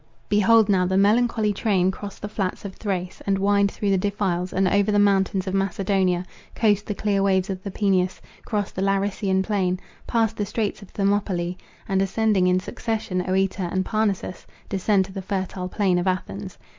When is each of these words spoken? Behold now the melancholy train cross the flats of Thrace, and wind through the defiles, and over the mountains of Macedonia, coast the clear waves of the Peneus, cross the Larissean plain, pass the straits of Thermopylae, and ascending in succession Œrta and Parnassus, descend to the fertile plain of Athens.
Behold 0.29 0.67
now 0.67 0.83
the 0.83 0.97
melancholy 0.97 1.53
train 1.53 1.91
cross 1.91 2.17
the 2.17 2.27
flats 2.27 2.65
of 2.65 2.73
Thrace, 2.73 3.21
and 3.27 3.37
wind 3.37 3.69
through 3.71 3.91
the 3.91 3.99
defiles, 3.99 4.51
and 4.51 4.67
over 4.67 4.91
the 4.91 4.97
mountains 4.97 5.45
of 5.45 5.53
Macedonia, 5.53 6.25
coast 6.55 6.87
the 6.87 6.95
clear 6.95 7.21
waves 7.21 7.51
of 7.51 7.61
the 7.61 7.69
Peneus, 7.69 8.19
cross 8.43 8.71
the 8.71 8.81
Larissean 8.81 9.43
plain, 9.43 9.79
pass 10.07 10.33
the 10.33 10.43
straits 10.43 10.81
of 10.81 10.89
Thermopylae, 10.89 11.55
and 11.87 12.01
ascending 12.01 12.47
in 12.47 12.59
succession 12.59 13.21
Œrta 13.21 13.71
and 13.71 13.85
Parnassus, 13.85 14.47
descend 14.69 15.05
to 15.05 15.11
the 15.11 15.21
fertile 15.21 15.69
plain 15.69 15.99
of 15.99 16.07
Athens. 16.07 16.57